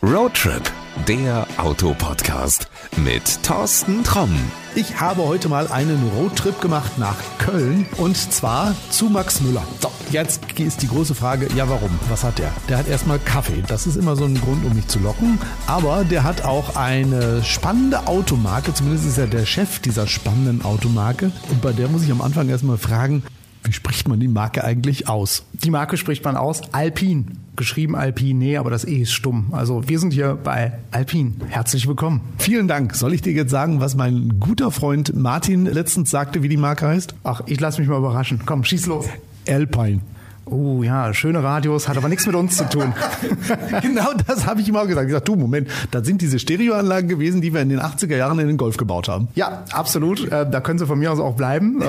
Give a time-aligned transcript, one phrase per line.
[0.00, 0.62] Roadtrip,
[1.08, 4.30] der Autopodcast mit Thorsten Tromm.
[4.76, 9.64] Ich habe heute mal einen Roadtrip gemacht nach Köln und zwar zu Max Müller.
[9.80, 11.90] So, jetzt ist die große Frage, ja warum?
[12.08, 12.52] Was hat der?
[12.68, 13.64] Der hat erstmal Kaffee.
[13.66, 15.40] Das ist immer so ein Grund, um mich zu locken.
[15.66, 18.72] Aber der hat auch eine spannende Automarke.
[18.72, 21.32] Zumindest ist er der Chef dieser spannenden Automarke.
[21.50, 23.24] Und bei der muss ich am Anfang erstmal fragen,
[23.64, 25.42] wie spricht man die Marke eigentlich aus?
[25.54, 27.24] Die Marke spricht man aus Alpine.
[27.58, 29.48] Geschrieben Alpine, nee, aber das E ist stumm.
[29.50, 31.32] Also wir sind hier bei Alpine.
[31.48, 32.20] Herzlich willkommen.
[32.38, 32.94] Vielen Dank.
[32.94, 36.86] Soll ich dir jetzt sagen, was mein guter Freund Martin letztens sagte, wie die Marke
[36.86, 37.16] heißt?
[37.24, 38.42] Ach, ich lass mich mal überraschen.
[38.46, 39.06] Komm, schieß los.
[39.48, 40.02] Alpine.
[40.50, 42.94] Oh ja, schöne Radios, hat aber nichts mit uns zu tun.
[43.82, 45.04] genau das habe ich ihm auch gesagt.
[45.04, 48.38] Ich gesagt, du, Moment, das sind diese Stereoanlagen gewesen, die wir in den 80er Jahren
[48.38, 49.28] in den Golf gebaut haben.
[49.34, 50.30] Ja, absolut.
[50.30, 51.82] Äh, da können sie von mir aus auch bleiben.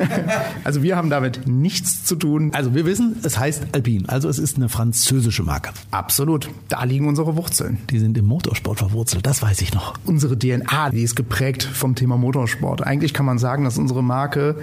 [0.64, 2.50] also wir haben damit nichts zu tun.
[2.54, 4.08] Also wir wissen, es heißt Alpine.
[4.08, 5.70] Also es ist eine französische Marke.
[5.90, 6.48] Absolut.
[6.68, 7.78] Da liegen unsere Wurzeln.
[7.90, 9.94] Die sind im Motorsport verwurzelt, das weiß ich noch.
[10.04, 12.86] Unsere DNA, die ist geprägt vom Thema Motorsport.
[12.86, 14.56] Eigentlich kann man sagen, dass unsere Marke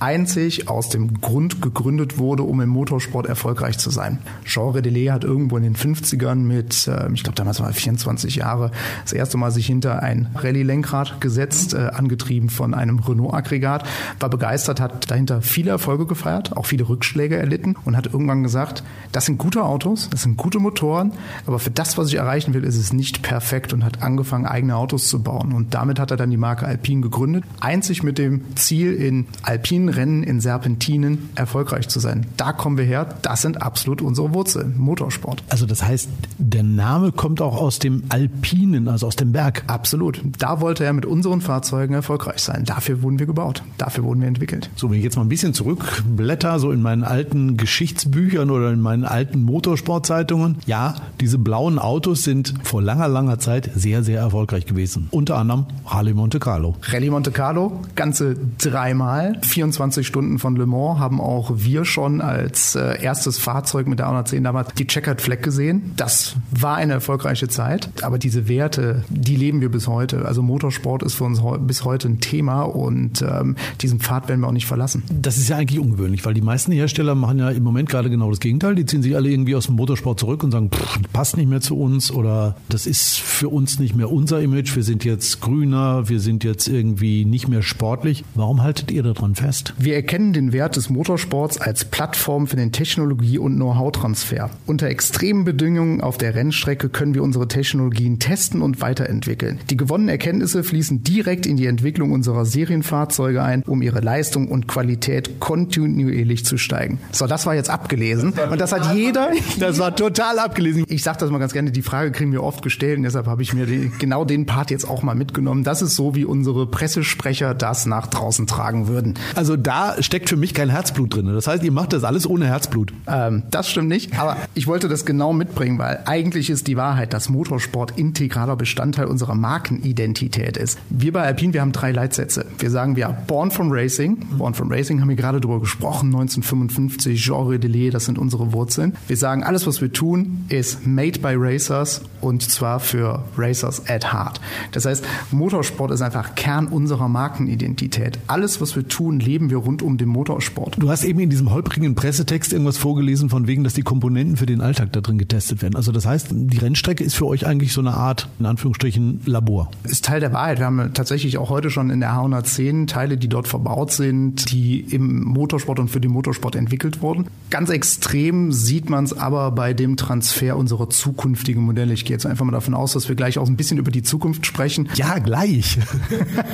[0.00, 4.18] einzig aus dem Grund gegründet wurde, um im Motorsport erfolgreich zu sein.
[4.44, 8.36] Jean Redelais hat irgendwo in den 50ern mit, äh, ich glaube damals war er 24
[8.36, 8.70] Jahre,
[9.02, 13.84] das erste Mal sich hinter ein Rallye-Lenkrad gesetzt, äh, angetrieben von einem Renault-Aggregat,
[14.20, 18.82] war begeistert, hat dahinter viele Erfolge gefeiert, auch viele Rückschläge erlitten und hat irgendwann gesagt,
[19.12, 21.12] das sind gute Autos, das sind gute Motoren,
[21.46, 24.76] aber für das, was ich erreichen will, ist es nicht perfekt und hat angefangen, eigene
[24.76, 25.52] Autos zu bauen.
[25.52, 29.87] Und damit hat er dann die Marke Alpine gegründet, einzig mit dem Ziel, in Alpine
[29.88, 32.26] Rennen in Serpentinen erfolgreich zu sein.
[32.36, 33.06] Da kommen wir her.
[33.22, 34.74] Das sind absolut unsere Wurzeln.
[34.78, 35.42] Motorsport.
[35.48, 36.08] Also das heißt,
[36.38, 39.64] der Name kommt auch aus dem Alpinen, also aus dem Berg.
[39.66, 40.20] Absolut.
[40.38, 42.64] Da wollte er mit unseren Fahrzeugen erfolgreich sein.
[42.64, 43.62] Dafür wurden wir gebaut.
[43.76, 44.70] Dafür wurden wir entwickelt.
[44.76, 48.80] So, wenn ich jetzt mal ein bisschen zurückblätter, so in meinen alten Geschichtsbüchern oder in
[48.80, 50.58] meinen alten Motorsportzeitungen.
[50.66, 55.08] Ja, diese blauen Autos sind vor langer, langer Zeit sehr, sehr erfolgreich gewesen.
[55.10, 56.76] Unter anderem Rallye Monte Carlo.
[56.82, 62.20] Rallye Monte Carlo, ganze dreimal, 24 24 Stunden von Le Mans haben auch wir schon
[62.20, 65.92] als äh, erstes Fahrzeug mit der 110 damals die Checkered Flag gesehen.
[65.96, 70.24] Das war eine erfolgreiche Zeit, aber diese Werte, die leben wir bis heute.
[70.24, 74.48] Also Motorsport ist für uns bis heute ein Thema und ähm, diesen Pfad werden wir
[74.48, 75.04] auch nicht verlassen.
[75.12, 78.30] Das ist ja eigentlich ungewöhnlich, weil die meisten Hersteller machen ja im Moment gerade genau
[78.30, 78.74] das Gegenteil.
[78.74, 81.60] Die ziehen sich alle irgendwie aus dem Motorsport zurück und sagen, pff, passt nicht mehr
[81.60, 84.74] zu uns oder das ist für uns nicht mehr unser Image.
[84.74, 88.24] Wir sind jetzt grüner, wir sind jetzt irgendwie nicht mehr sportlich.
[88.34, 89.67] Warum haltet ihr daran fest?
[89.76, 94.50] Wir erkennen den Wert des Motorsports als Plattform für den Technologie- und Know-how-Transfer.
[94.66, 99.60] Unter extremen Bedingungen auf der Rennstrecke können wir unsere Technologien testen und weiterentwickeln.
[99.70, 104.68] Die gewonnenen Erkenntnisse fließen direkt in die Entwicklung unserer Serienfahrzeuge ein, um ihre Leistung und
[104.68, 106.98] Qualität kontinuierlich zu steigen.
[107.12, 109.30] So, das war jetzt abgelesen und das hat jeder.
[109.58, 110.84] Das war total abgelesen.
[110.88, 113.42] Ich sage das mal ganz gerne, die Frage kriegen wir oft gestellt und deshalb habe
[113.42, 115.64] ich mir die, genau den Part jetzt auch mal mitgenommen.
[115.64, 119.14] Das ist so, wie unsere Pressesprecher das nach draußen tragen würden.
[119.34, 121.26] Also da steckt für mich kein Herzblut drin.
[121.26, 122.92] Das heißt, ihr macht das alles ohne Herzblut.
[123.06, 127.12] Ähm, das stimmt nicht, aber ich wollte das genau mitbringen, weil eigentlich ist die Wahrheit,
[127.12, 130.78] dass Motorsport integraler Bestandteil unserer Markenidentität ist.
[130.90, 132.46] Wir bei Alpine, wir haben drei Leitsätze.
[132.58, 134.18] Wir sagen wir Born from Racing.
[134.38, 136.06] Born from Racing haben wir gerade darüber gesprochen.
[136.06, 138.96] 1955, Jean Redelais, das sind unsere Wurzeln.
[139.06, 144.12] Wir sagen, alles, was wir tun, ist made by Racers und zwar für Racers at
[144.12, 144.40] heart.
[144.72, 148.18] Das heißt, Motorsport ist einfach Kern unserer Markenidentität.
[148.26, 150.76] Alles, was wir tun, leben wir rund um den Motorsport.
[150.78, 154.46] Du hast eben in diesem holprigen Pressetext irgendwas vorgelesen von wegen, dass die Komponenten für
[154.46, 155.76] den Alltag da drin getestet werden.
[155.76, 159.70] Also das heißt, die Rennstrecke ist für euch eigentlich so eine Art, in Anführungsstrichen, Labor.
[159.84, 160.58] Ist Teil der Wahrheit.
[160.58, 164.80] Wir haben tatsächlich auch heute schon in der H110 Teile, die dort verbaut sind, die
[164.80, 167.26] im Motorsport und für den Motorsport entwickelt wurden.
[167.50, 171.94] Ganz extrem sieht man es aber bei dem Transfer unserer zukünftigen Modelle.
[171.94, 174.02] Ich gehe jetzt einfach mal davon aus, dass wir gleich auch ein bisschen über die
[174.02, 174.88] Zukunft sprechen.
[174.94, 175.78] Ja, gleich.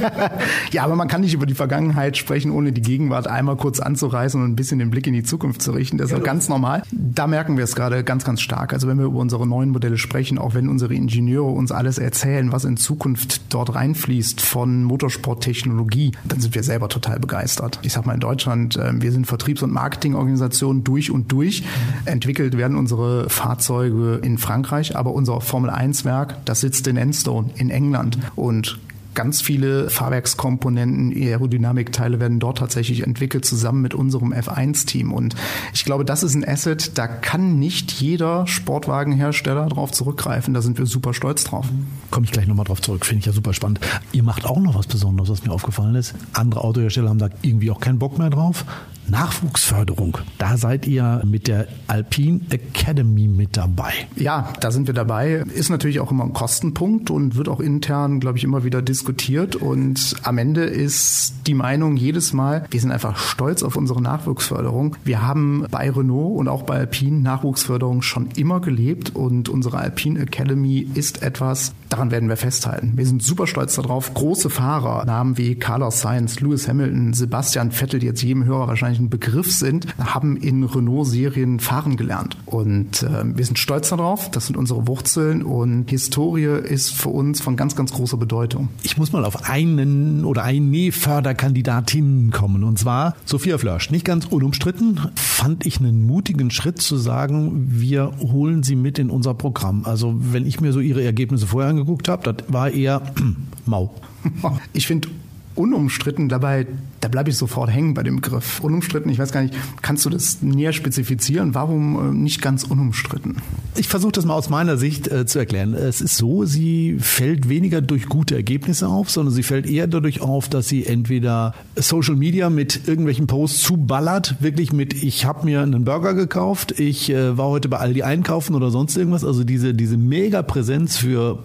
[0.73, 4.41] ja, aber man kann nicht über die Vergangenheit sprechen, ohne die Gegenwart einmal kurz anzureißen
[4.41, 5.99] und ein bisschen den Blick in die Zukunft zu richten.
[5.99, 6.25] Das ist genau.
[6.25, 6.83] ganz normal.
[6.93, 8.73] Da merken wir es gerade ganz, ganz stark.
[8.73, 12.53] Also wenn wir über unsere neuen Modelle sprechen, auch wenn unsere Ingenieure uns alles erzählen,
[12.53, 17.81] was in Zukunft dort reinfließt von Motorsporttechnologie, dann sind wir selber total begeistert.
[17.83, 21.65] Ich sag mal in Deutschland, ähm, wir sind Vertriebs- und Marketingorganisationen durch und durch.
[22.05, 27.51] Entwickelt werden unsere Fahrzeuge in Frankreich, aber unser Formel 1 Werk, das sitzt in Enstone
[27.57, 28.79] in England und
[29.15, 35.13] Ganz viele Fahrwerkskomponenten, Aerodynamikteile werden dort tatsächlich entwickelt, zusammen mit unserem F1-Team.
[35.13, 35.35] Und
[35.73, 40.55] ich glaube, das ist ein Asset, da kann nicht jeder Sportwagenhersteller drauf zurückgreifen.
[40.55, 41.67] Da sind wir super stolz drauf.
[42.11, 43.81] Komme ich gleich nochmal drauf zurück, finde ich ja super spannend.
[44.13, 46.15] Ihr macht auch noch was Besonderes, was mir aufgefallen ist.
[46.33, 48.65] Andere Autohersteller haben da irgendwie auch keinen Bock mehr drauf.
[49.09, 50.19] Nachwuchsförderung.
[50.39, 53.93] Da seid ihr mit der Alpine Academy mit dabei.
[54.17, 55.45] Ja, da sind wir dabei.
[55.55, 59.57] Ist natürlich auch immer ein Kostenpunkt und wird auch intern, glaube ich, immer wieder diskutiert.
[59.57, 64.97] Und am Ende ist die Meinung jedes Mal, wir sind einfach stolz auf unsere Nachwuchsförderung.
[65.05, 70.21] Wir haben bei Renault und auch bei Alpine Nachwuchsförderung schon immer gelebt und unsere Alpine
[70.21, 72.95] Academy ist etwas, daran werden wir festhalten.
[72.97, 74.15] Wir sind super stolz darauf.
[74.15, 78.99] Große Fahrer, Namen wie Carlos Sainz, Lewis Hamilton, Sebastian Vettel, die jetzt jedem Hörer wahrscheinlich
[78.99, 82.37] ein Begriff sind, haben in Renault-Serien fahren gelernt.
[82.47, 84.29] Und äh, wir sind stolz darauf.
[84.33, 88.71] Das sind unsere Wurzeln und Historie ist für uns von ganz, ganz großer Bedeutung.
[88.83, 92.65] Ich muss mal auf einen oder eine Förderkandidatin kommen.
[92.65, 93.93] Und zwar Sophia Flörsch.
[93.93, 94.99] Nicht ganz unumstritten.
[95.15, 99.85] Fand ich einen mutigen Schritt zu sagen, wir holen sie mit in unser Programm.
[99.85, 103.03] Also wenn ich mir so ihre Ergebnisse vorher angeguckt habe, das war eher
[103.67, 103.95] mau.
[104.73, 105.09] Ich finde
[105.55, 106.67] unumstritten dabei,
[107.01, 108.61] da bleibe ich sofort hängen bei dem Begriff.
[108.61, 111.55] Unumstritten, ich weiß gar nicht, kannst du das näher spezifizieren?
[111.55, 113.37] Warum äh, nicht ganz unumstritten?
[113.77, 115.75] Ich versuche das mal aus meiner Sicht äh, zu erklären.
[115.75, 120.21] Es ist so, sie fällt weniger durch gute Ergebnisse auf, sondern sie fällt eher dadurch
[120.23, 125.61] auf, dass sie entweder Social Media mit irgendwelchen Posts zuballert, wirklich mit ich habe mir
[125.61, 129.75] einen Burger gekauft, ich äh, war heute bei Aldi einkaufen oder sonst irgendwas, also diese
[129.75, 131.45] diese mega Präsenz für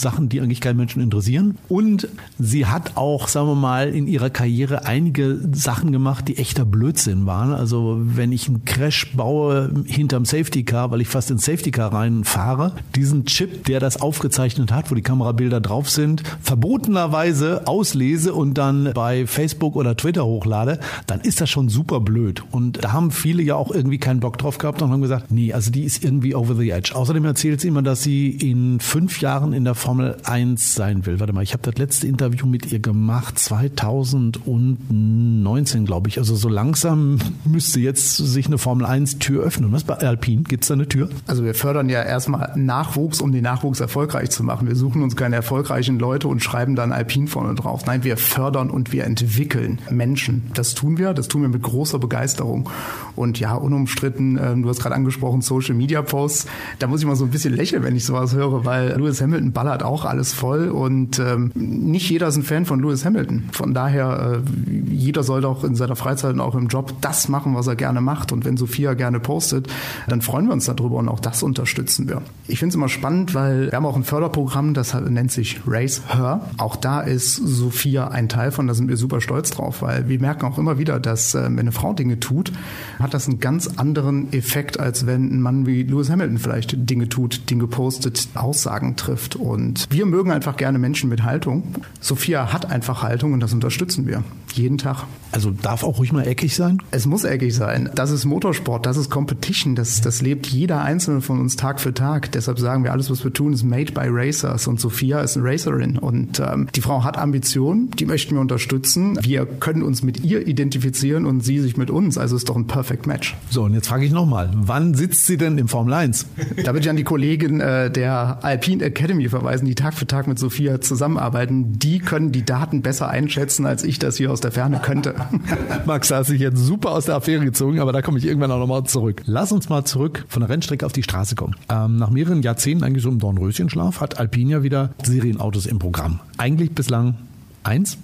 [0.00, 1.56] Sachen, die eigentlich keinen Menschen interessieren.
[1.68, 2.08] Und
[2.38, 7.26] sie hat auch, sagen wir mal, in ihrer Karriere einige Sachen gemacht, die echter Blödsinn
[7.26, 7.52] waren.
[7.52, 11.92] Also wenn ich einen Crash baue hinterm Safety Car, weil ich fast ins Safety Car
[11.92, 18.54] reinfahre, diesen Chip, der das aufgezeichnet hat, wo die Kamerabilder drauf sind, verbotenerweise auslese und
[18.54, 22.42] dann bei Facebook oder Twitter hochlade, dann ist das schon super blöd.
[22.50, 25.52] Und da haben viele ja auch irgendwie keinen Bock drauf gehabt und haben gesagt, nee,
[25.52, 26.94] also die ist irgendwie over the edge.
[26.94, 31.18] Außerdem erzählt sie immer, dass sie in fünf Jahren in der Formel 1 sein will.
[31.18, 36.18] Warte mal, ich habe das letzte Interview mit ihr gemacht, 2019, glaube ich.
[36.18, 39.72] Also so langsam müsste jetzt sich eine Formel 1 Tür öffnen.
[39.72, 40.42] Was bei Alpine?
[40.42, 41.08] Gibt es da eine Tür?
[41.26, 44.68] Also wir fördern ja erstmal Nachwuchs, um den Nachwuchs erfolgreich zu machen.
[44.68, 47.86] Wir suchen uns keine erfolgreichen Leute und schreiben dann Alpine vorne drauf.
[47.86, 50.50] Nein, wir fördern und wir entwickeln Menschen.
[50.52, 52.68] Das tun wir, das tun wir mit großer Begeisterung.
[53.16, 56.46] Und ja, unumstritten, äh, du hast gerade angesprochen, Social Media Posts.
[56.78, 59.52] Da muss ich mal so ein bisschen lächeln, wenn ich sowas höre, weil Lewis Hamilton
[59.52, 63.44] ballert auch alle alles voll und ähm, nicht jeder ist ein Fan von Lewis Hamilton.
[63.52, 67.54] Von daher, äh, jeder soll doch in seiner Freizeit und auch im Job das machen,
[67.54, 68.32] was er gerne macht.
[68.32, 69.68] Und wenn Sophia gerne postet,
[70.08, 72.22] dann freuen wir uns darüber und auch das unterstützen wir.
[72.48, 76.02] Ich finde es immer spannend, weil wir haben auch ein Förderprogramm, das nennt sich Race
[76.08, 76.40] Her.
[76.56, 80.18] Auch da ist Sophia ein Teil von, da sind wir super stolz drauf, weil wir
[80.18, 82.50] merken auch immer wieder, dass äh, wenn eine Frau Dinge tut,
[82.98, 87.08] hat das einen ganz anderen Effekt, als wenn ein Mann wie Lewis Hamilton vielleicht Dinge
[87.08, 89.36] tut, Dinge postet, Aussagen trifft.
[89.68, 91.62] Und wir mögen einfach gerne Menschen mit Haltung.
[92.00, 94.24] Sophia hat einfach Haltung und das unterstützen wir.
[94.54, 95.04] Jeden Tag.
[95.30, 96.78] Also darf auch ruhig mal eckig sein?
[96.90, 97.90] Es muss eckig sein.
[97.94, 101.92] Das ist Motorsport, das ist Competition, das, das lebt jeder Einzelne von uns Tag für
[101.92, 102.32] Tag.
[102.32, 104.66] Deshalb sagen wir, alles, was wir tun, ist made by Racers.
[104.66, 105.98] Und Sophia ist eine Racerin.
[105.98, 109.18] Und ähm, die Frau hat Ambitionen, die möchten wir unterstützen.
[109.22, 112.16] Wir können uns mit ihr identifizieren und sie sich mit uns.
[112.16, 113.36] Also ist doch ein Perfect Match.
[113.50, 116.24] So, und jetzt frage ich nochmal, wann sitzt sie denn im Formel 1?
[116.64, 120.26] Da würde ich an die Kollegin äh, der Alpine Academy verweisen, die Tag für Tag
[120.26, 121.78] mit Sophia zusammenarbeiten.
[121.78, 125.14] Die können die Daten besser einschätzen, als ich das hier aus der Ferne könnte.
[125.86, 128.50] Max, da hast dich jetzt super aus der Affäre gezogen, aber da komme ich irgendwann
[128.50, 129.22] auch nochmal zurück.
[129.26, 131.56] Lass uns mal zurück von der Rennstrecke auf die Straße kommen.
[131.68, 136.20] Ähm, nach mehreren Jahrzehnten eigentlich so im Dornröschenschlaf hat Alpine wieder Serienautos im Programm.
[136.36, 137.16] Eigentlich bislang
[137.64, 137.98] eins.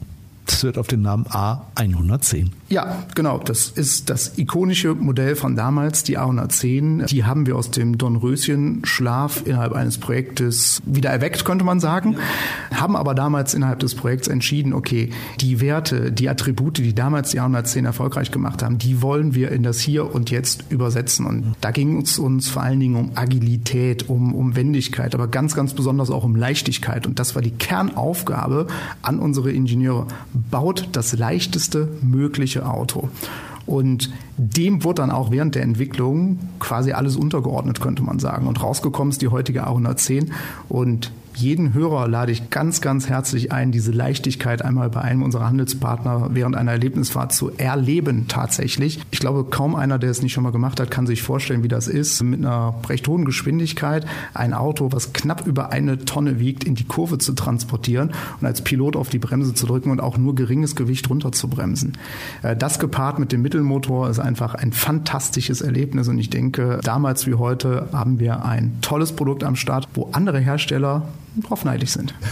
[0.46, 2.48] Das hört auf den Namen A110.
[2.70, 3.38] Ja, genau.
[3.38, 7.06] Das ist das ikonische Modell von damals, die A110.
[7.06, 12.16] Die haben wir aus dem Dornröschen-Schlaf innerhalb eines Projektes wieder erweckt, könnte man sagen.
[12.74, 17.40] Haben aber damals innerhalb des Projekts entschieden, okay, die Werte, die Attribute, die damals die
[17.40, 21.26] A110 erfolgreich gemacht haben, die wollen wir in das Hier und Jetzt übersetzen.
[21.26, 25.54] Und da ging es uns vor allen Dingen um Agilität, um, um Wendigkeit, aber ganz,
[25.54, 27.06] ganz besonders auch um Leichtigkeit.
[27.06, 28.68] Und das war die Kernaufgabe
[29.02, 30.06] an unsere Ingenieure.
[30.50, 33.08] Baut das leichteste mögliche Auto.
[33.66, 38.46] Und dem wurde dann auch während der Entwicklung quasi alles untergeordnet, könnte man sagen.
[38.46, 40.30] Und rausgekommen ist die heutige A110.
[40.68, 45.46] Und jeden Hörer lade ich ganz, ganz herzlich ein, diese Leichtigkeit einmal bei einem unserer
[45.46, 49.00] Handelspartner während einer Erlebnisfahrt zu erleben tatsächlich.
[49.10, 51.68] Ich glaube, kaum einer, der es nicht schon mal gemacht hat, kann sich vorstellen, wie
[51.68, 56.64] das ist, mit einer recht hohen Geschwindigkeit ein Auto, was knapp über eine Tonne wiegt,
[56.64, 60.16] in die Kurve zu transportieren und als Pilot auf die Bremse zu drücken und auch
[60.16, 61.98] nur geringes Gewicht runter zu bremsen.
[62.42, 67.26] Äh, das gepaart mit dem Mittelmotor ist einfach ein fantastisches Erlebnis und ich denke, damals
[67.26, 71.02] wie heute haben wir ein tolles Produkt am Start, wo andere Hersteller
[71.42, 72.14] drauf neidisch sind.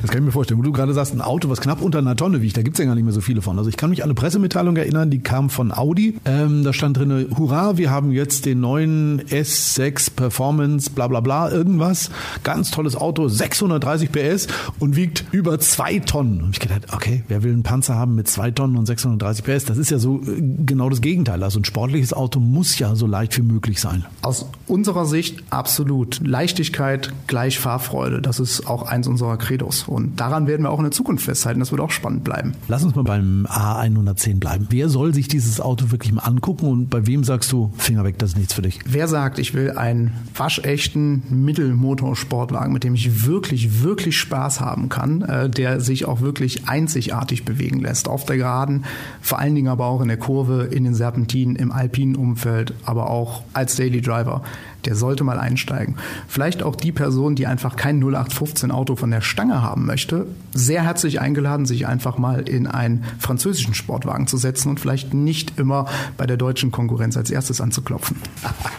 [0.00, 0.58] Das kann ich mir vorstellen.
[0.58, 2.78] Wo du gerade sagst, ein Auto, was knapp unter einer Tonne wiegt, da gibt es
[2.78, 3.58] ja gar nicht mehr so viele von.
[3.58, 6.18] Also ich kann mich an eine Pressemitteilung erinnern, die kam von Audi.
[6.24, 11.50] Ähm, da stand drin, hurra, wir haben jetzt den neuen S6 Performance, bla bla bla,
[11.50, 12.10] irgendwas.
[12.44, 14.46] Ganz tolles Auto, 630 PS
[14.78, 16.42] und wiegt über zwei Tonnen.
[16.42, 19.64] Und ich gedacht, okay, wer will einen Panzer haben mit zwei Tonnen und 630 PS?
[19.64, 21.42] Das ist ja so äh, genau das Gegenteil.
[21.42, 24.04] Also ein sportliches Auto muss ja so leicht wie möglich sein.
[24.22, 26.20] Aus unserer Sicht absolut.
[26.24, 28.22] Leichtigkeit gleich Fahrfreude.
[28.22, 29.84] Das ist auch eins unserer Credos.
[29.86, 31.60] Und daran werden wir auch in der Zukunft festhalten.
[31.60, 32.54] Das wird auch spannend bleiben.
[32.68, 34.66] Lass uns mal beim A110 bleiben.
[34.70, 38.18] Wer soll sich dieses Auto wirklich mal angucken und bei wem sagst du, Finger weg,
[38.18, 38.80] das ist nichts für dich?
[38.86, 45.22] Wer sagt, ich will einen waschechten Mittelmotorsportwagen, mit dem ich wirklich, wirklich Spaß haben kann,
[45.22, 48.08] äh, der sich auch wirklich einzigartig bewegen lässt.
[48.08, 48.84] Auf der Geraden,
[49.20, 53.10] vor allen Dingen aber auch in der Kurve, in den Serpentinen, im alpinen Umfeld, aber
[53.10, 54.42] auch als Daily Driver
[54.84, 55.96] der sollte mal einsteigen.
[56.28, 60.82] Vielleicht auch die Person, die einfach kein 0815 Auto von der Stange haben möchte, sehr
[60.82, 65.86] herzlich eingeladen, sich einfach mal in einen französischen Sportwagen zu setzen und vielleicht nicht immer
[66.16, 68.16] bei der deutschen Konkurrenz als erstes anzuklopfen.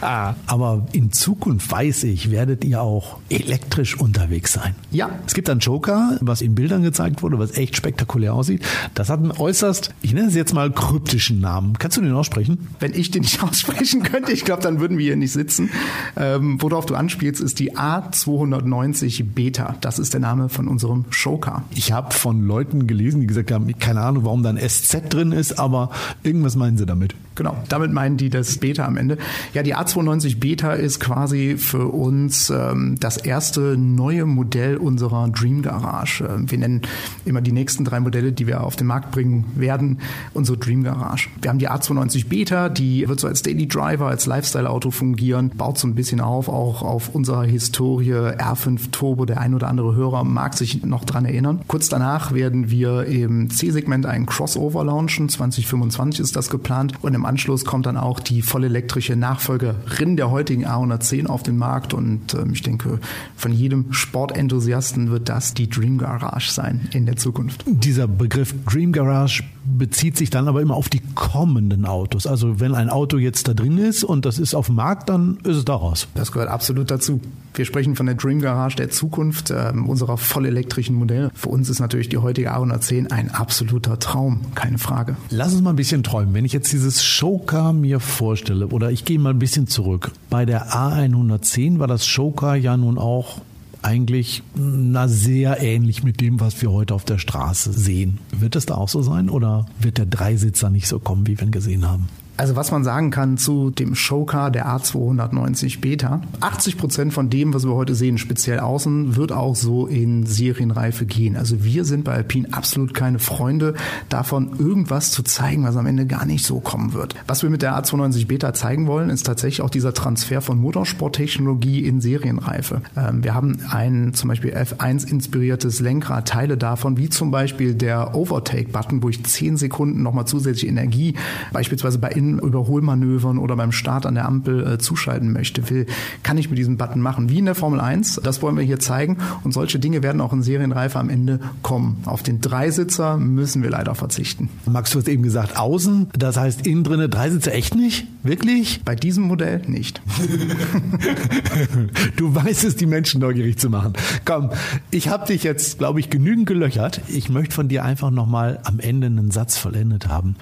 [0.46, 4.74] Aber in Zukunft weiß ich, werdet ihr auch elektrisch unterwegs sein.
[4.90, 5.10] Ja.
[5.26, 8.64] Es gibt einen Joker, was in Bildern gezeigt wurde, was echt spektakulär aussieht.
[8.94, 11.74] Das hat einen äußerst, ich nenne es jetzt mal kryptischen Namen.
[11.78, 12.68] Kannst du den aussprechen?
[12.78, 15.70] Wenn ich den nicht aussprechen könnte, ich glaube, dann würden wir hier nicht sitzen.
[16.16, 19.76] Ähm, worauf du anspielst, ist die A290 Beta.
[19.80, 21.64] Das ist der Name von unserem Showcar.
[21.74, 25.32] Ich habe von Leuten gelesen, die gesagt haben, keine Ahnung, warum da ein SZ drin
[25.32, 25.90] ist, aber
[26.22, 27.14] irgendwas meinen sie damit.
[27.40, 29.16] Genau, damit meinen die das Beta am Ende.
[29.54, 35.62] Ja, die A290 Beta ist quasi für uns ähm, das erste neue Modell unserer Dream
[35.62, 36.22] Garage.
[36.24, 36.82] Ähm, wir nennen
[37.24, 40.00] immer die nächsten drei Modelle, die wir auf den Markt bringen werden,
[40.34, 41.30] unsere Dream Garage.
[41.40, 45.78] Wir haben die A290 Beta, die wird so als Daily Driver, als Lifestyle-Auto fungieren, baut
[45.80, 49.24] so ein bisschen auf, auch auf unserer Historie R5 Turbo.
[49.24, 51.60] Der ein oder andere Hörer mag sich noch dran erinnern.
[51.66, 55.28] Kurz danach werden wir im C-Segment einen Crossover launchen.
[55.28, 56.94] 2025 ist das geplant.
[57.02, 61.94] Und im Anschluss kommt dann auch die vollelektrische Nachfolgerin der heutigen A110 auf den Markt.
[61.94, 63.00] Und ähm, ich denke,
[63.36, 67.64] von jedem Sportenthusiasten wird das die Dream Garage sein in der Zukunft.
[67.66, 72.26] Dieser Begriff Dream Garage bezieht sich dann aber immer auf die kommenden Autos.
[72.26, 75.38] Also wenn ein Auto jetzt da drin ist und das ist auf dem Markt, dann
[75.44, 76.08] ist es daraus.
[76.14, 77.20] Das gehört absolut dazu.
[77.54, 81.30] Wir sprechen von der Dream Garage der Zukunft, äh, unserer vollelektrischen Modelle.
[81.34, 85.16] Für uns ist natürlich die heutige A110 ein absoluter Traum, keine Frage.
[85.30, 86.32] Lass uns mal ein bisschen träumen.
[86.32, 90.12] Wenn ich jetzt dieses Showcar mir vorstelle, oder ich gehe mal ein bisschen zurück.
[90.30, 93.40] Bei der A110 war das Showcar ja nun auch
[93.82, 98.18] eigentlich na, sehr ähnlich mit dem, was wir heute auf der Straße sehen.
[98.30, 101.46] Wird es da auch so sein oder wird der Dreisitzer nicht so kommen, wie wir
[101.46, 102.08] ihn gesehen haben?
[102.40, 107.52] Also was man sagen kann zu dem Showcar der A290 Beta, 80 Prozent von dem,
[107.52, 111.36] was wir heute sehen, speziell außen, wird auch so in Serienreife gehen.
[111.36, 113.74] Also wir sind bei Alpine absolut keine Freunde
[114.08, 117.14] davon, irgendwas zu zeigen, was am Ende gar nicht so kommen wird.
[117.26, 121.84] Was wir mit der A290 Beta zeigen wollen, ist tatsächlich auch dieser Transfer von Motorsporttechnologie
[121.84, 122.80] in Serienreife.
[122.96, 128.14] Ähm, wir haben ein zum Beispiel F1 inspiriertes Lenkrad, Teile davon, wie zum Beispiel der
[128.14, 131.12] Overtake-Button, wo ich 10 Sekunden nochmal zusätzliche Energie
[131.52, 135.86] beispielsweise bei Innen Überholmanövern oder beim Start an der Ampel äh, zuschalten möchte, will,
[136.22, 137.28] kann ich mit diesem Button machen.
[137.28, 138.20] Wie in der Formel 1.
[138.22, 139.18] Das wollen wir hier zeigen.
[139.44, 141.98] Und solche Dinge werden auch in Serienreife am Ende kommen.
[142.04, 144.48] Auf den Dreisitzer müssen wir leider verzichten.
[144.66, 148.06] Max, du hast eben gesagt, außen, das heißt innen drinne Dreisitzer echt nicht?
[148.22, 148.82] Wirklich?
[148.84, 150.02] Bei diesem Modell nicht.
[152.16, 153.94] du weißt es, die Menschen neugierig zu machen.
[154.24, 154.50] Komm,
[154.90, 157.00] ich habe dich jetzt, glaube ich, genügend gelöchert.
[157.08, 160.36] Ich möchte von dir einfach nochmal am Ende einen Satz vollendet haben.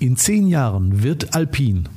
[0.00, 1.88] In zehn Jahren wird Alpin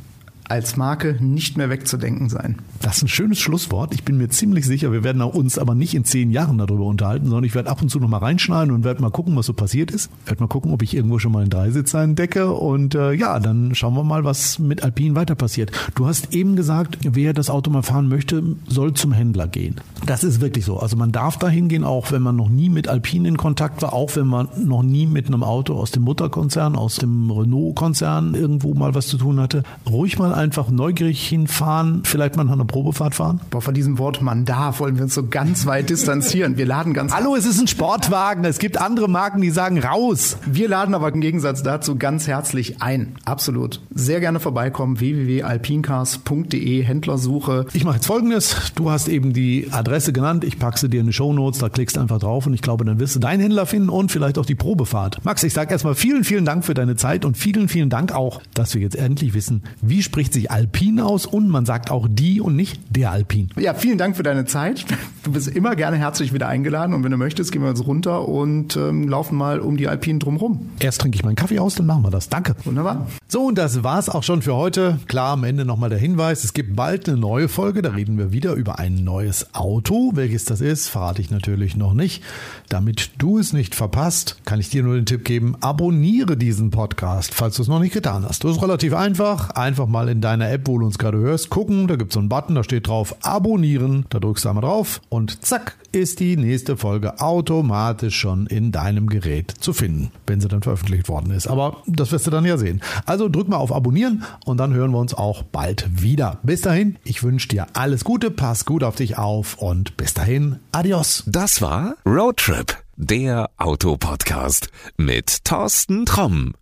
[0.49, 2.57] als Marke nicht mehr wegzudenken sein.
[2.81, 3.93] Das ist ein schönes Schlusswort.
[3.93, 7.25] Ich bin mir ziemlich sicher, wir werden uns aber nicht in zehn Jahren darüber unterhalten,
[7.25, 9.53] sondern ich werde ab und zu noch mal reinschneiden und werde mal gucken, was so
[9.53, 10.09] passiert ist.
[10.25, 13.75] Werde mal gucken, ob ich irgendwo schon mal einen Dreisitzer entdecke und äh, ja, dann
[13.75, 15.71] schauen wir mal, was mit Alpin weiter passiert.
[15.95, 19.75] Du hast eben gesagt, wer das Auto mal fahren möchte, soll zum Händler gehen.
[20.05, 20.79] Das ist wirklich so.
[20.79, 23.93] Also man darf da hingehen, auch wenn man noch nie mit Alpin in Kontakt war,
[23.93, 28.73] auch wenn man noch nie mit einem Auto aus dem Mutterkonzern, aus dem Renault-Konzern irgendwo
[28.73, 29.63] mal was zu tun hatte.
[29.89, 33.41] Ruhig mal einfach neugierig hinfahren, vielleicht mal nach einer Probefahrt fahren?
[33.49, 36.57] Boah, von diesem Wort man darf wollen wir uns so ganz weit distanzieren.
[36.57, 37.13] Wir laden ganz.
[37.13, 38.45] Hallo, es ist ein Sportwagen.
[38.45, 40.37] Es gibt andere Marken, die sagen raus.
[40.45, 43.15] Wir laden aber im Gegensatz dazu ganz herzlich ein.
[43.25, 43.81] Absolut.
[43.93, 44.99] Sehr gerne vorbeikommen.
[44.99, 47.65] www.alpincars.de Händlersuche.
[47.73, 48.71] Ich mache jetzt folgendes.
[48.75, 50.43] Du hast eben die Adresse genannt.
[50.43, 51.59] Ich packe sie dir in die Show Notes.
[51.59, 54.37] Da klickst einfach drauf und ich glaube, dann wirst du deinen Händler finden und vielleicht
[54.37, 55.23] auch die Probefahrt.
[55.25, 58.41] Max, ich sage erstmal vielen, vielen Dank für deine Zeit und vielen, vielen Dank auch,
[58.53, 62.05] dass wir jetzt endlich wissen, wie spricht spricht sich Alpin aus und man sagt auch
[62.09, 63.49] die und nicht der Alpin.
[63.57, 64.83] Ja, vielen Dank für deine Zeit.
[65.23, 68.27] Du bist immer gerne herzlich wieder eingeladen und wenn du möchtest, gehen wir jetzt runter
[68.27, 70.69] und ähm, laufen mal um die Alpinen drumherum.
[70.79, 72.27] Erst trinke ich meinen Kaffee aus, dann machen wir das.
[72.27, 72.55] Danke.
[72.65, 73.07] Wunderbar.
[73.29, 74.99] So, und das war's auch schon für heute.
[75.07, 78.33] Klar, am Ende nochmal der Hinweis, es gibt bald eine neue Folge, da reden wir
[78.33, 80.11] wieder über ein neues Auto.
[80.15, 82.23] Welches das ist, verrate ich natürlich noch nicht.
[82.67, 87.33] Damit du es nicht verpasst, kann ich dir nur den Tipp geben, abonniere diesen Podcast,
[87.33, 88.43] falls du es noch nicht getan hast.
[88.43, 89.51] Das ist relativ einfach.
[89.51, 91.87] Einfach mal in deiner App, wo du uns gerade hörst, gucken.
[91.87, 94.07] Da gibt es so einen Button, da steht drauf Abonnieren.
[94.09, 99.07] Da drückst du einmal drauf und zack ist die nächste Folge automatisch schon in deinem
[99.07, 101.45] Gerät zu finden, wenn sie dann veröffentlicht worden ist.
[101.45, 102.81] Aber das wirst du dann ja sehen.
[103.05, 106.39] Also drück mal auf Abonnieren und dann hören wir uns auch bald wieder.
[106.41, 110.57] Bis dahin, ich wünsche dir alles Gute, pass gut auf dich auf und bis dahin,
[110.71, 111.23] adios.
[111.27, 116.53] Das war Roadtrip, der Autopodcast mit Thorsten Tromm.